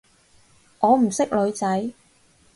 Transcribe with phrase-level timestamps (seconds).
[0.79, 1.93] 我唔識女仔